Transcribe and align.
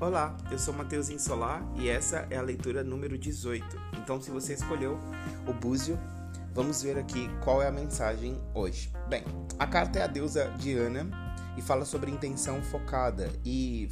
Olá, 0.00 0.36
eu 0.50 0.58
sou 0.58 0.74
Matheus 0.74 1.08
Insolar 1.08 1.62
e 1.76 1.88
essa 1.88 2.26
é 2.28 2.36
a 2.36 2.42
leitura 2.42 2.82
número 2.82 3.16
18. 3.16 3.64
Então, 3.96 4.20
se 4.20 4.28
você 4.28 4.54
escolheu 4.54 4.98
o 5.46 5.52
Búzio, 5.52 5.96
vamos 6.52 6.82
ver 6.82 6.98
aqui 6.98 7.30
qual 7.44 7.62
é 7.62 7.68
a 7.68 7.72
mensagem 7.72 8.36
hoje. 8.52 8.92
Bem, 9.08 9.22
a 9.56 9.66
carta 9.66 10.00
é 10.00 10.02
a 10.02 10.08
deusa 10.08 10.52
Diana 10.58 11.08
e 11.56 11.62
fala 11.62 11.84
sobre 11.84 12.10
intenção 12.10 12.60
focada 12.60 13.30
e 13.44 13.88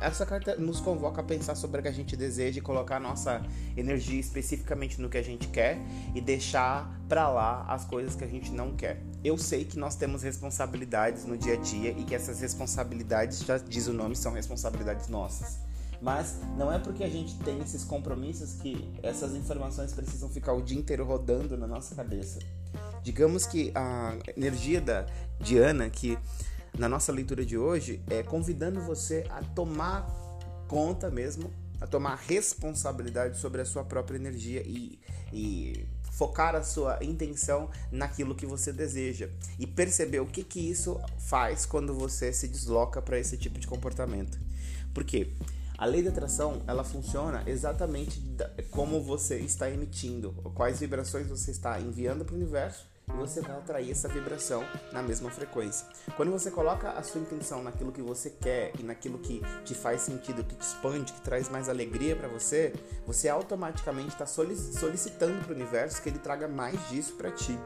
essa 0.00 0.24
carta 0.24 0.56
nos 0.56 0.80
convoca 0.80 1.20
a 1.20 1.24
pensar 1.24 1.54
sobre 1.54 1.80
o 1.80 1.82
que 1.82 1.88
a 1.88 1.92
gente 1.92 2.16
deseja 2.16 2.58
e 2.58 2.62
colocar 2.62 3.00
nossa 3.00 3.44
energia 3.76 4.20
especificamente 4.20 5.00
no 5.00 5.08
que 5.08 5.18
a 5.18 5.22
gente 5.22 5.48
quer 5.48 5.78
e 6.14 6.20
deixar 6.20 7.00
para 7.08 7.28
lá 7.28 7.64
as 7.68 7.84
coisas 7.84 8.14
que 8.14 8.24
a 8.24 8.28
gente 8.28 8.52
não 8.52 8.74
quer. 8.74 9.02
Eu 9.24 9.36
sei 9.36 9.64
que 9.64 9.78
nós 9.78 9.96
temos 9.96 10.22
responsabilidades 10.22 11.24
no 11.24 11.36
dia 11.36 11.54
a 11.54 11.56
dia 11.56 11.90
e 11.90 12.04
que 12.04 12.14
essas 12.14 12.40
responsabilidades, 12.40 13.40
já 13.40 13.58
diz 13.58 13.86
o 13.86 13.92
nome, 13.92 14.14
são 14.14 14.32
responsabilidades 14.32 15.08
nossas. 15.08 15.58
Mas 16.00 16.40
não 16.58 16.72
é 16.72 16.80
porque 16.80 17.04
a 17.04 17.08
gente 17.08 17.38
tem 17.38 17.60
esses 17.60 17.84
compromissos 17.84 18.54
que 18.54 18.92
essas 19.04 19.34
informações 19.36 19.92
precisam 19.92 20.28
ficar 20.28 20.52
o 20.52 20.60
dia 20.60 20.76
inteiro 20.76 21.04
rodando 21.04 21.56
na 21.56 21.66
nossa 21.66 21.94
cabeça. 21.94 22.40
Digamos 23.04 23.46
que 23.46 23.70
a 23.74 24.16
energia 24.36 24.80
da 24.80 25.06
Diana, 25.40 25.88
que 25.88 26.18
na 26.78 26.88
nossa 26.88 27.12
leitura 27.12 27.44
de 27.44 27.56
hoje 27.58 28.02
é 28.08 28.22
convidando 28.22 28.80
você 28.80 29.26
a 29.30 29.42
tomar 29.42 30.06
conta 30.66 31.10
mesmo, 31.10 31.52
a 31.80 31.86
tomar 31.86 32.16
responsabilidade 32.16 33.38
sobre 33.38 33.60
a 33.60 33.64
sua 33.64 33.84
própria 33.84 34.16
energia 34.16 34.62
e, 34.64 34.98
e 35.32 35.86
focar 36.12 36.54
a 36.54 36.62
sua 36.62 36.98
intenção 37.02 37.68
naquilo 37.90 38.34
que 38.34 38.46
você 38.46 38.72
deseja 38.72 39.28
e 39.58 39.66
perceber 39.66 40.20
o 40.20 40.26
que, 40.26 40.42
que 40.42 40.60
isso 40.60 41.00
faz 41.18 41.66
quando 41.66 41.94
você 41.94 42.32
se 42.32 42.48
desloca 42.48 43.02
para 43.02 43.18
esse 43.18 43.36
tipo 43.36 43.58
de 43.58 43.66
comportamento. 43.66 44.38
Por 44.94 45.04
quê? 45.04 45.32
A 45.76 45.84
lei 45.84 46.02
da 46.02 46.10
atração, 46.10 46.62
ela 46.66 46.84
funciona 46.84 47.42
exatamente 47.46 48.22
como 48.70 49.02
você 49.02 49.38
está 49.38 49.68
emitindo, 49.68 50.32
quais 50.54 50.78
vibrações 50.78 51.26
você 51.26 51.50
está 51.50 51.80
enviando 51.80 52.24
para 52.24 52.34
o 52.34 52.36
universo 52.36 52.91
você 53.16 53.40
vai 53.40 53.56
atrair 53.56 53.90
essa 53.90 54.08
vibração 54.08 54.64
na 54.92 55.02
mesma 55.02 55.30
frequência. 55.30 55.86
Quando 56.16 56.32
você 56.32 56.50
coloca 56.50 56.90
a 56.90 57.02
sua 57.02 57.20
intenção 57.20 57.62
naquilo 57.62 57.92
que 57.92 58.02
você 58.02 58.30
quer 58.30 58.72
e 58.78 58.82
naquilo 58.82 59.18
que 59.18 59.42
te 59.64 59.74
faz 59.74 60.02
sentido, 60.02 60.44
que 60.44 60.54
te 60.54 60.62
expande, 60.62 61.12
que 61.12 61.20
traz 61.20 61.48
mais 61.48 61.68
alegria 61.68 62.16
para 62.16 62.28
você, 62.28 62.72
você 63.06 63.28
automaticamente 63.28 64.08
está 64.08 64.26
solicitando 64.26 65.42
para 65.44 65.52
o 65.52 65.54
universo 65.54 66.02
que 66.02 66.08
ele 66.08 66.18
traga 66.18 66.48
mais 66.48 66.88
disso 66.88 67.14
para 67.14 67.30
ti. 67.30 67.58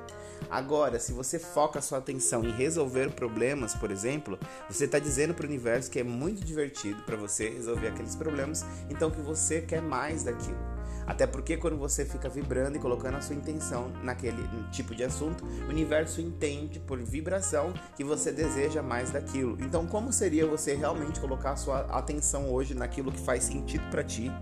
Agora, 0.50 1.00
se 1.00 1.12
você 1.12 1.38
foca 1.38 1.78
a 1.78 1.82
sua 1.82 1.98
atenção 1.98 2.44
em 2.44 2.52
resolver 2.52 3.10
problemas, 3.12 3.74
por 3.74 3.90
exemplo, 3.90 4.38
você 4.68 4.84
está 4.84 4.98
dizendo 4.98 5.34
para 5.34 5.44
o 5.44 5.48
universo 5.48 5.90
que 5.90 5.98
é 5.98 6.04
muito 6.04 6.44
divertido 6.44 7.02
para 7.04 7.16
você 7.16 7.48
resolver 7.48 7.88
aqueles 7.88 8.14
problemas, 8.14 8.64
então 8.90 9.10
que 9.10 9.20
você 9.20 9.62
quer 9.62 9.80
mais 9.80 10.22
daquilo. 10.22 10.75
Até 11.06 11.26
porque 11.26 11.56
quando 11.56 11.76
você 11.76 12.04
fica 12.04 12.28
vibrando 12.28 12.76
e 12.76 12.80
colocando 12.80 13.16
a 13.16 13.20
sua 13.20 13.36
intenção 13.36 13.90
naquele 14.02 14.42
tipo 14.70 14.94
de 14.94 15.04
assunto, 15.04 15.44
o 15.44 15.68
universo 15.68 16.20
entende 16.20 16.80
por 16.80 16.98
vibração 16.98 17.72
que 17.94 18.02
você 18.02 18.32
deseja 18.32 18.82
mais 18.82 19.10
daquilo. 19.10 19.56
Então, 19.60 19.86
como 19.86 20.12
seria 20.12 20.46
você 20.46 20.74
realmente 20.74 21.20
colocar 21.20 21.52
a 21.52 21.56
sua 21.56 21.80
atenção 21.82 22.50
hoje 22.50 22.74
naquilo 22.74 23.12
que 23.12 23.20
faz 23.20 23.44
sentido 23.44 23.88
para 23.90 24.02
ti? 24.02 24.32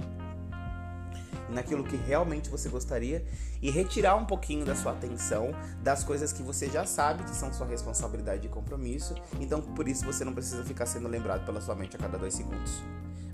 naquilo 1.55 1.85
que 1.85 1.97
realmente 1.97 2.51
você 2.51 2.69
gostaria 2.69 3.25
e 3.63 3.71
retirar 3.71 4.17
um 4.17 4.25
pouquinho 4.25 4.65
da 4.65 4.75
sua 4.75 4.93
atenção 4.93 5.53
das 5.83 6.03
coisas 6.03 6.33
que 6.33 6.43
você 6.43 6.69
já 6.69 6.85
sabe 6.85 7.23
que 7.23 7.35
são 7.35 7.53
sua 7.53 7.67
responsabilidade 7.67 8.47
e 8.47 8.51
compromisso, 8.51 9.15
então 9.41 9.61
por 9.61 9.89
isso 9.89 10.05
você 10.05 10.25
não 10.25 10.35
precisa 10.35 10.65
ficar 10.65 10.87
sendo 10.87 11.07
lembrado 11.07 11.45
pela 11.45 11.61
sua 11.61 11.75
mente 11.75 11.97
a 11.97 11.99
cada 11.99 12.19
dois 12.19 12.35
segundos. 12.35 12.83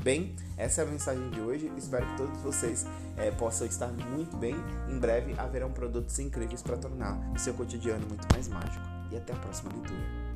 Bem, 0.02 0.34
essa 0.56 0.80
é 0.80 0.84
a 0.84 0.86
mensagem 0.86 1.28
de 1.28 1.40
hoje. 1.40 1.70
Espero 1.76 2.06
que 2.06 2.16
todos 2.16 2.40
vocês 2.40 2.86
é, 3.18 3.30
possam 3.30 3.66
estar 3.66 3.88
muito 3.88 4.34
bem. 4.36 4.54
Em 4.88 4.98
breve 4.98 5.34
haverão 5.36 5.70
produtos 5.70 6.18
incríveis 6.18 6.62
para 6.62 6.78
tornar 6.78 7.18
o 7.34 7.38
seu 7.38 7.52
cotidiano 7.52 8.06
muito 8.06 8.26
mais 8.32 8.48
mágico. 8.48 8.84
E 9.12 9.16
até 9.16 9.34
a 9.34 9.36
próxima 9.36 9.70
leitura. 9.74 10.30